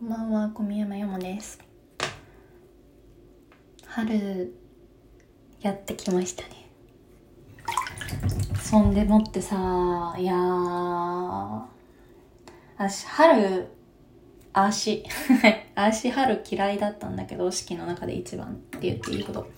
[0.00, 1.58] こんばんは、小宮山よもです。
[3.84, 4.54] 春、
[5.60, 6.70] やってきましたね。
[8.62, 11.62] そんでもってさ、いやー、
[12.78, 13.68] 私、春、
[14.54, 15.04] 足、
[15.76, 19.50] 足春嫌いだったんだけど、式の中で一番って言っていいこと。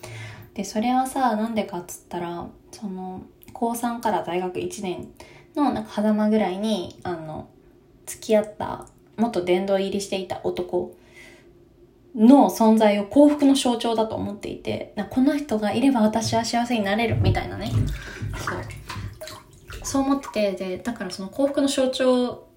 [0.55, 3.21] で、それはさ、なんでかっつったら、その、
[3.53, 5.07] 高3から大学1年
[5.55, 7.47] のなんか狭間ぐらいに、あの、
[8.05, 8.87] 付き合った
[9.17, 10.95] 元殿堂入りしていた男
[12.15, 17.71] の存在を幸福の象徴だと思っていて、この人がいれば私は幸せになれるみたいなね。
[18.37, 19.85] そう。
[19.85, 22.47] そう思ってて、で、だからその幸福の象徴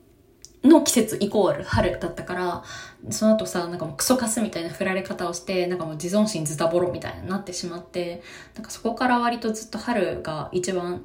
[0.62, 2.62] の季節イコール春だったから、
[3.10, 8.22] その後さ、なんかもうクソカスみたいな振られ方をして、なんかもう自尊心ズタボロみたいになってしまって、
[8.54, 11.04] なんかそこから割とずっと春が一番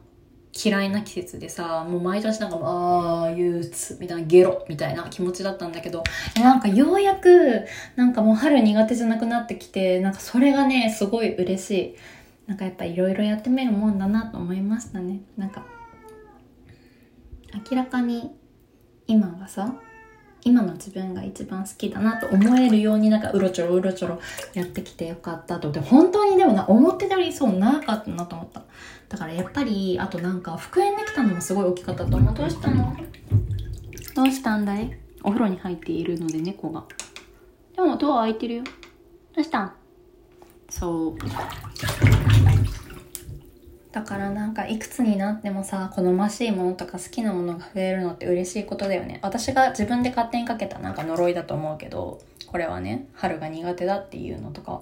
[0.54, 6.04] 嫌いな季節でさ、もう毎年なんかあ、あー、憂鬱、みたいな、ゲロ、みたいな気持ちだったんだけど、
[6.36, 7.66] なんかようやく、
[7.96, 11.96] なんかもう春苦手じゃなくなってきて、なんかそれがね、すごい嬉しい。
[12.48, 15.22] なんかやっぱいろいろやってみるもんだなと思いましたね。
[15.38, 15.66] なんか、
[17.70, 18.36] 明らかに
[19.08, 19.76] 今がさ、
[20.44, 24.20] 今の自分が一番好きだなと思えるようになんかうろちょろうろちょろ
[24.54, 25.72] やってきてよかったと。
[25.72, 28.64] で、本当にでもな、思ってたよりそう長かったなと思った。
[29.10, 32.34] だからやっぱり、あとなんか復縁できたのもすごい大きかったと思う。
[32.34, 32.96] どうしたの？
[34.16, 34.98] どうしたんだい？
[35.24, 36.86] お風呂に入っているので猫が。
[37.76, 38.64] でもドア開いてるよ。
[39.36, 39.74] どうしたん？
[40.70, 41.18] そう。
[43.92, 49.20] だからなんかいくつになってもさ、好ましいものとか好きなものが増えるのって嬉しいことだよね。
[49.22, 54.82] 私が自分で勝手にかけたなんか呪いだと思うけど、これはね、春が苦手だっていうのとか、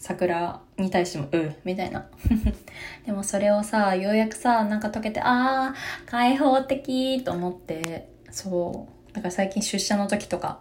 [0.00, 2.06] 桜に対しても、うみたいな。
[3.06, 9.14] でもそれをさ、ようやくさ、なんか解けて、あー、開放的と思って、そう。
[9.14, 10.60] だから最近出社の時とか、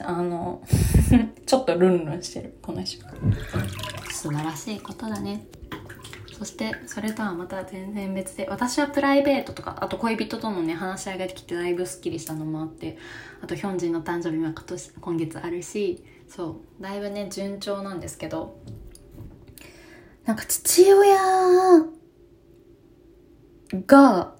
[0.00, 0.62] あの、
[1.46, 3.12] ちょっとルンルンしてる、この一週間。
[4.10, 5.42] 素晴らしいことだね。
[6.36, 12.98] そして、それとはまた全然別で、私はプライベートとか、あと恋人とのね、話し合いができてだいぶスッキリしたのもあって、
[13.42, 18.60] あとヒョンジンの誕生日も今年、今月あるし、そう、だいぶね、順調なんですけど、
[20.26, 21.16] なんか父親
[23.86, 24.34] が、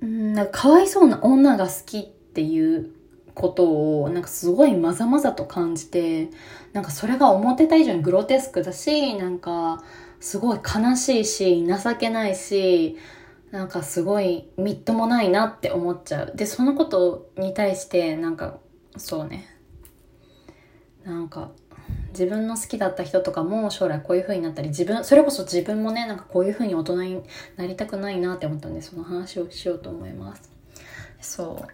[0.00, 2.92] うん、なんかかわいそうな女が好きっていう
[3.34, 6.30] ことを、なんかすごいまざまざと感じて、
[6.72, 9.84] なんかそれが思ってた以上にグロテスクだし、なんか、
[10.20, 12.96] すごい悲しいし、情けないし、
[13.50, 16.32] なんかすごいみっともないなって思っちゃう。
[16.34, 18.58] で、そのことに対して、なんか、
[18.96, 19.48] そうね。
[21.04, 21.52] なんか、
[22.10, 27.22] 自分の好きだった人とかも将来こういう風になったり、自分、それこそ自分もね、なんかこういう風に大人に
[27.56, 30.50] なりたくないなって思ったんで、その話をしようと思います。
[31.20, 31.64] そ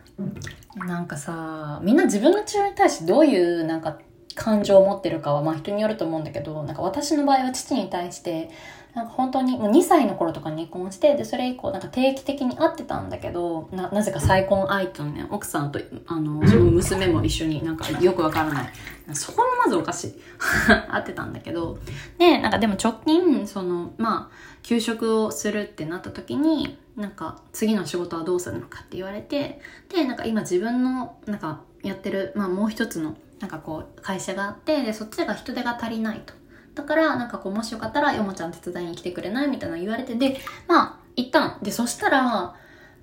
[0.79, 0.87] う。
[0.87, 3.99] なんかさ、みんな自分の治療に対してどういうなんか
[4.35, 8.51] 感情を持ってるかは、まあ人によると思うんだけど、なんか私の場合は父に対して、
[8.95, 18.73] なんか本当にもう2歳の頃とかに離婚して、で、それ以降なんか定期的に会ってたんだけど、な、なぜか再婚相手のね、奥さんと、あの、その娘も一緒になんかよくわからない。
[19.15, 20.15] そこもまずおかしい。
[20.91, 21.79] 会ってたんだけど、
[22.19, 36.33] で、なんかでも直近、その、まあ、休職をするってなった時に、なんか次の仕事はどうするのかって言われて、で、なんか今自分の、なんかやってる、まあもう一つの、なんかこう、会社があって、で、そっちが人手が足りないと。
[36.77, 40.39] だから、なんかこう、もしよかったら、よもちゃん手伝いに来てくれないみたいな言われて、で、
[40.69, 41.59] まあ、行ったの。
[41.61, 42.55] で、そしたら、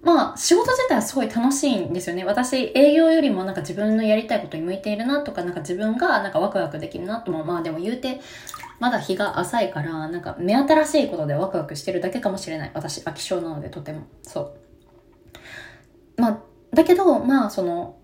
[0.01, 2.23] まあ、仕事自体はすごい楽しいんですよね。
[2.23, 8.21] 私、営業よりもなんか自分のやりたいことに向いているなとか、なんか自分がなんかワクワクできるなとも、まあでも言うて、
[8.79, 12.71] まだ日が浅いから、なんか目新しいことでワクワクしてるだけかもしれない。
[12.73, 14.03] 私、飽き性なのでとても。
[14.23, 14.55] そ
[16.17, 16.21] う。
[16.21, 16.39] まあ、
[16.73, 17.98] だけど、まあ、その、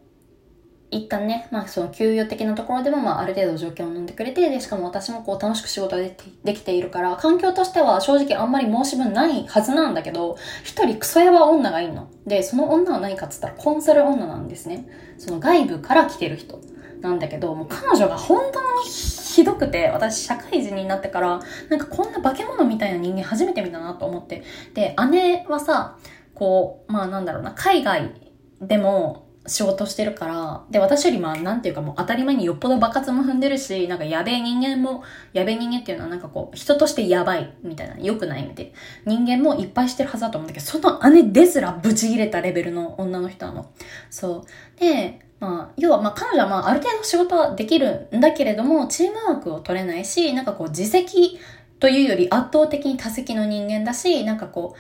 [0.96, 12.08] 一旦ね、まあその給与的なところでもまあある程度条件を飲んでくれて、で、しかも私もこう楽しく仕事ができできているから、環境としては正直あんまり申し分ないはずなんだけど、一人クソヤバ女がいんの。
[12.26, 14.88] で、その女は何かっつったらコンサル女なんですね。
[15.18, 16.62] その外部から来てる人
[17.02, 24.44] なんだけど、もう彼女が本当にひどくて、私社会人になってから、なんかこんな化け物みたいな人間初めて見たなと思って。
[24.74, 25.98] で、姉はさ、
[26.34, 28.14] こう、まあなんだろうな、海外
[28.62, 35.04] でも、仕事してるから、で、私よりまあ、なんていうかもう当たり前によっぽど爆発も踏んでるし、なんかやべえ人間も、
[35.34, 38.74] やべえ人間っていうのはなんかこう、人としてやばい、みたいな、良くない意味で、
[39.06, 43.72] 人間もいっぱいしてるはずだと思うんだけど、その姉ですらブチ切れたレベルの女の人なの。
[44.10, 44.46] そ
[44.78, 44.80] う。
[44.80, 51.40] で、まあ、要はまあ彼女はまあある程度仕事はできるんだけれども、チームワークを取れないし、なんかこう自責
[51.80, 54.80] というより圧倒的に多責の人間だし、なんかこう、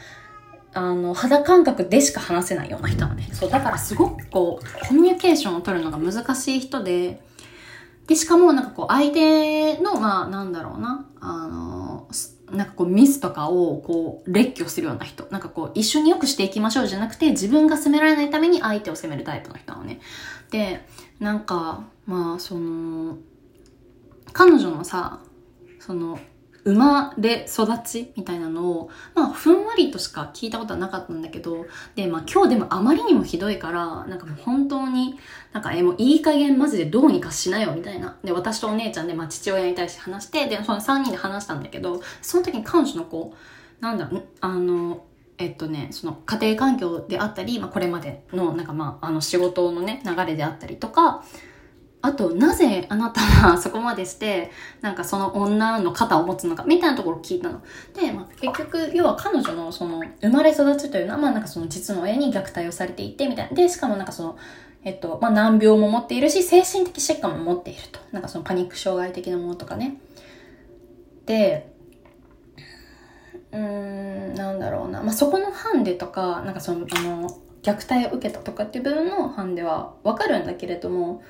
[0.75, 3.29] あの、肌感覚でしか話せないような人なのね。
[3.31, 7.21] そう、だからすごくこう、コミュニケーションを取るのが難しい人で、
[8.07, 12.07] で、しかもなんかこう、相手の、まあ、なんだろうな、あの、
[12.51, 15.27] なんかこうミスとかをこう列挙するような人。
[15.31, 19.99] なんかこう一緒に良くしていきましょうじゃなくて自分が責められないために相手を責めるタイプの人なのね。
[20.51, 20.85] で、
[21.19, 23.17] なんかまあその、
[24.33, 25.21] 彼女のさ、
[25.79, 26.19] その
[26.65, 35.19] 生まれ育ちみたいなのを、まあ、ふんわりとしか聞いたことはなかったんだけど、で、まあ、今日でもあまりにもひどいから、なんかもう本当に、
[35.53, 38.17] なんか、え、もういい加減マジでどうにかしなよ、みたいな。
[38.23, 43.35] で、私とお姉ちゃんで、まあ、父親に対して話して、で、その3人で話したんだけど、その時に彼女のこ
[43.79, 45.05] う、なんだろう、あの、
[45.37, 51.23] えっとね、その家庭環境であったり、まあ、これまでの、なんかまあ、あの仕事のね、流れであったりとか、
[52.05, 57.63] あと、なぜあなたはそこまでして、なんかその女の肩を持つのか、みたいなところを聞いたの。
[57.99, 63.55] で、まあ、結局、要は彼女のその、生まれ育ちというのは、まあなんかその実の親に虐待をされていて、みたいな。
[63.55, 64.37] で、しかもなんかその、
[64.83, 67.99] えっと、まあ難病も持っているし、精神的疾患も持っていると。
[68.11, 69.97] なんかそのパニック障害的なものとかね。
[71.25, 71.73] で、
[73.51, 75.01] うーん、なんだろうな。
[75.01, 77.29] まあそこのハンデとか、なんかその、あの、
[77.63, 81.23] 虐待を受けたとかっていう部分のハンデはわかるんだけれども、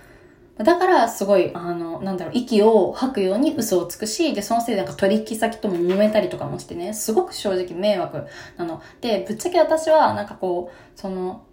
[0.57, 8.25] だから、すごい、あの、なんだろう、息を吐くように嘘をつくし、で、そのせいでなんか取引先とも揉めたりとかもしてね、すごく正直迷惑
[8.55, 8.81] なの。
[9.01, 11.45] で、ぶっちゃけ私は、なんかこう、その、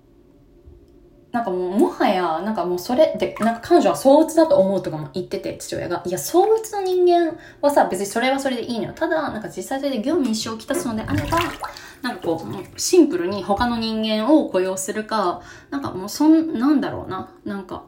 [1.33, 6.03] なんかもう、もはや、なんかもうそれで、なんか彼女は相鬱だと思うとかも言ってて、父親が。
[6.05, 8.93] いや、相鬱の人間はさ、別にそれはそれでいいのよ。
[8.95, 11.39] ただ、なんか実際それで業務に支障をきたすのであれば、
[12.03, 15.41] なんかこう、シンプルに他の人間を雇用するか、
[15.71, 17.35] なんかもうそん、なんだろうな。
[17.47, 17.85] なんか、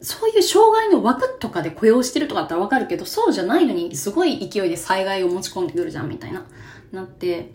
[0.00, 6.46] そういう障害の枠とかで雇用してるとかだったらわかるけど、そうじゃないのにすごい勢いで災害を持ち込んでくるじゃんみたいな、
[6.92, 7.52] なって、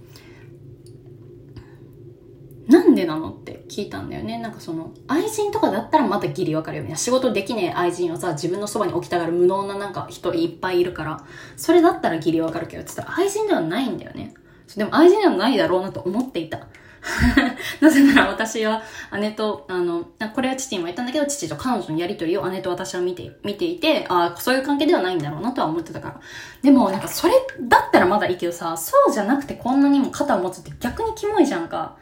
[2.68, 4.40] なんでなのって聞いたんだよね。
[4.40, 6.98] なんかその、愛人とかだったらまたギリわかるよみたいな。
[6.98, 11.26] 仕事できねえ愛人をさ、自分のそばに置きたがる無能ななんか人いっぱいいるから、
[11.58, 14.34] それだったらギリわかるけど、つったら愛人ではないんだよね。
[14.78, 16.68] でも愛人ではないだろうなと思っていた。
[17.82, 18.82] なぜなら私は
[19.20, 26.20] 姉と、あの、これは父にも言ったんだけど、父と彼女のやりとりを姉と私は見て、見ていて、ああ、そういう関係ではないんだろうなとは思ってたから。
[26.62, 31.98] でも、なんかそれだったらまだいいけどさ、そうじゃなくてこんなにも肩を持つって逆にキモいじゃんか。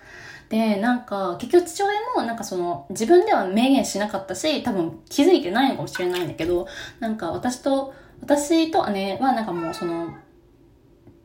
[0.49, 6.67] で、なんか、結局父親もなんかその、自分では明言しなかったし、多分気づいてないのかもしれないんだけど、
[6.99, 10.13] なんか私と、私と姉はなんかもうその、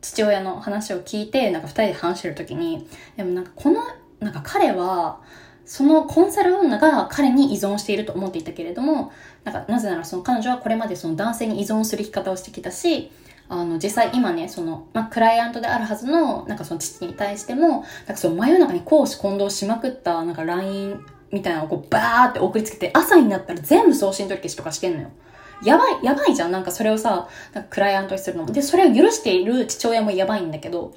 [0.01, 3.81] 父親の話を聞いて、なんか二人で話してる時に、でもなんかこの、
[4.19, 5.21] なんか彼は、
[5.65, 9.11] そのコンサル女が彼に依存していると思っていたけれども、
[9.43, 13.11] なんかなぜならその彼女はこれまでその男性に依存する生き方をしてきたし、
[13.49, 20.99] あの、実際今ね、その、まあ、クライアントであるはずの、なんかその父に対しても、なんかその真夜中に講師混同しまくった、なんか LINE
[21.31, 25.11] みたいなのをこうバーって送りつけて、朝になったら全部送信取り消しとかしてんのよ。
[25.63, 26.51] やばい、やばいじゃん。
[26.51, 28.51] なんかそれをさ、なんかクライアントにするのも。
[28.51, 30.93] で、それを許している父親もやばいんだけど。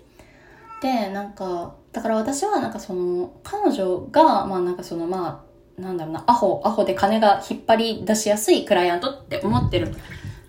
[0.83, 5.45] で、なんか、だから私はなんかその、彼女が、まあなんかその、ま
[5.79, 9.95] あ、なんだろうな、アホ、アホで金が引っ張り出しやすいクライアントって思ってる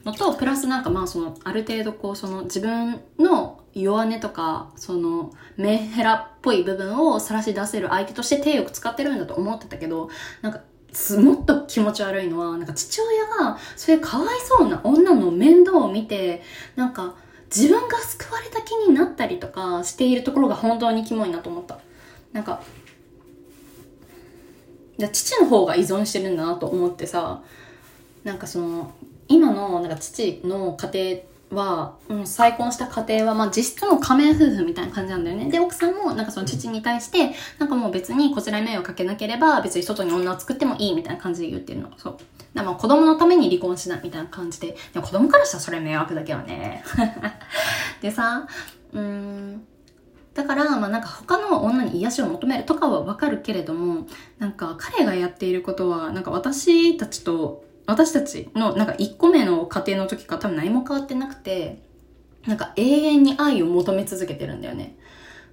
[0.03, 10.09] のと、プラスなんかまあその、ある程度こう、その自分の弱音とか、その、メンヘラっぽい部分を晒し出せる相手として手よく使ってるんだと思ってたけど、
[10.41, 10.61] なんか
[11.23, 16.43] もっと気持ち悪いのは、なんか父親が、そういうかわいそうな女の面倒を見て、
[16.75, 17.15] なんか、
[17.53, 21.79] 自分が救われた気になったりとかしているところが本当にキモいなと思った。
[22.31, 22.61] なんか、
[25.11, 27.41] 父の方が依存してるんだなと思ってさ、
[28.23, 28.93] なんかその、
[29.27, 35.49] 今のなんか父の家庭は、うん、再婚した家庭は、まあ、実質の仮面夫婦みたいな感じなんだよね。
[35.49, 41.91] で、奥さんも、なんかその父に対して、なんかもう別にこちらに迷惑かけなければ、別に外に女を作ってもいいみたいな感じで言ってるの。
[41.97, 42.17] そう。
[42.53, 44.75] だまあ子供のために離婚しないみたいな感じで。
[44.93, 46.83] でも子供からしたらそれ迷惑だけどね。
[48.01, 48.47] でさ、
[48.93, 49.65] うん、
[50.33, 54.07] だから、まあなんか他の女に癒しを求めるとかはわかるけれども、
[54.39, 61.81] なんか彼がやっていることは、なんか私たちと私たちのなんか1個目の家庭の時から多分何も変わってなくて、
[62.45, 64.97] なんか永遠に愛を求め続けてるんだよね。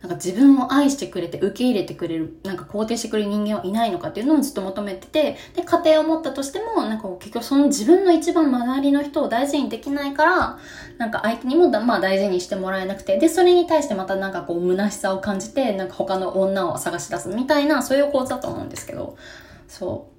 [0.01, 10.59] なんか自分を愛してくれて受け入れてくれる、なんか肯定してくれる人間はいないのかっていうのをずっと求めてて、で、家庭を持ったとしても、なんか結局その自分の一番周りの人を大事にできないから、
[10.99, 19.17] なんか相手にもまあ大事にしてもらえなくて、で、それに対してまたなんかこう虚しさを感じて、なんか他の女を探し出すみたいな、そういう構図だと思うんですけど、
[19.67, 20.18] そう。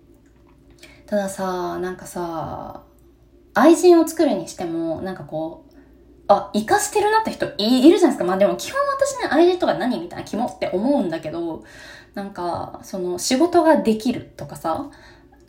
[1.10, 2.84] たださ、なんかさ、
[3.56, 5.75] 愛人を作るにしても、なんかこう、
[6.28, 8.25] あ、生かしてるなって人いいるじゃないですか。
[8.25, 11.63] まあでも基本私ね、愛人とか何みたいな気もって思うんだけど、
[12.13, 14.92] なんか、その仕事ができるとかさ、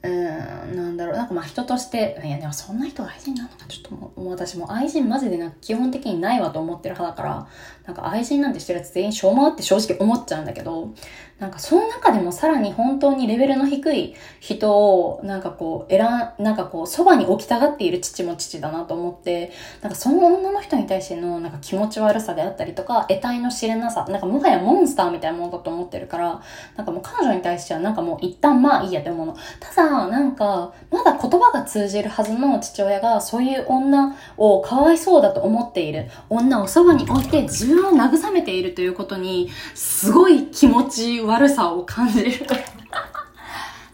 [0.02, 3.56] うん、なんだろう、なんかまあ人として、いやでもそんな人愛人なのか。
[3.68, 7.46] ちょっともう私も愛人マジでなんか基本的にないわと思ってる派だから、
[7.86, 10.94] なんか愛人なんてしてるやつ全員しょうもなって正直思っちゃうんだけど、
[11.38, 16.08] なんかその中でもさらに本当にレベルの低い人をなんかこう選ん、
[16.42, 19.52] なんかこうそばに置きたがっている父も父だなと思って、
[19.82, 26.40] なんかその女の人に対してのなんか気持ち悪さであったりとか、得体の知れなさ、なんかもはやモンスターみたいなものだと思ってるから、
[26.76, 29.36] なんかもう彼女に対してはなんかもう一旦まあいいやって思うの。
[29.60, 36.08] ただ、なんか、まだ言葉が通じるはずの父親がそういう女をかわいそうだと思っている。
[36.28, 42.46] 女をそばに置いて自分を慰めているということに、すごい気持ち悪さを感じる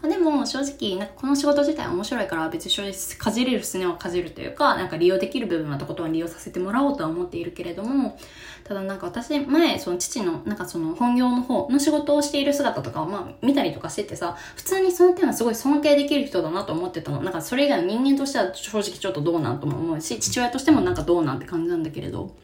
[0.07, 8.17] でも正直、なんかこの仕事自体面白いから別に正直かじれるすねはかじるというか、なんか利用できる部分はとことん利用させてもらおうとは思っているけれども、
[8.63, 17.21] ただなんか私前、その父のなんかその本業の方の仕事をしている姿とかをまあ見たりとかしててさ、普通にその点はすごい尊敬できる人だなと思ってたの。
[17.21, 22.35] なんかそれ以外の人間としては正直ちょっとどうなんとも思うし、父親としてもなんかどうなんって感じなんだけれど。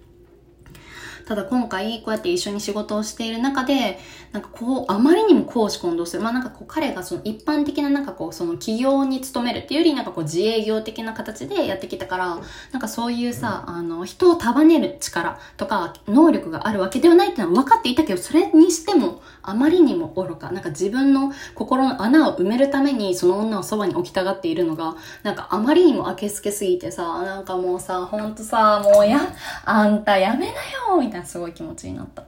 [1.25, 3.99] ただ今回こうやって一緒に仕事をしている中で、
[4.31, 6.23] なんかこう、あまりにも公私混同する。
[6.23, 12.37] まあなんかこう彼がその一般的ななんかこう、その企業に勤めるっていうよりなんかこう自営業的な形でやってきたから、
[12.71, 20.51] なんかそういうさ、あの、人を束ねる力とか能力があるわけではないっていうのは分かっていたけど、それにしてもあまりにも愚か。
[20.51, 29.19] なんか自分の心の穴を埋めるためにその女をそばに置きたがっているのが、なんかあまりにも明けすけすぎてさ、なんかもうさ、ほんとさ、もうや、
[29.65, 32.23] あんたやめなよみたいなすごい気持ちになった。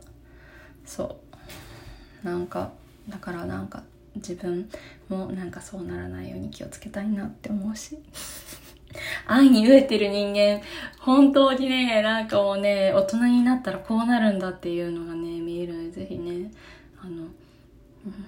[0.86, 1.18] そ
[2.24, 2.26] う。
[2.26, 2.72] なんか
[3.10, 3.84] だからなんか
[4.16, 4.70] 自分
[5.10, 7.98] もなんかそうならないように気をつけたいなって思うし。
[9.28, 10.62] 愛に飢えてる人間
[11.00, 16.50] 本当にねなんかもうね大人になったらこうなるんだっていうのがね見えるのでぜひね
[17.02, 17.28] あの、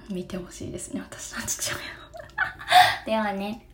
[0.09, 1.81] 見てほしいですね私の父親を
[3.07, 3.66] ではね